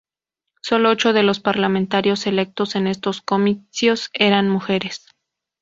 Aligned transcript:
Solo 0.63 0.89
ocho 0.89 1.13
de 1.13 1.21
los 1.21 1.39
parlamentarios 1.39 2.25
electos 2.25 2.75
en 2.75 2.87
estos 2.87 3.21
comicios 3.21 4.09
eran 4.13 4.49
mujeres. 4.49 5.05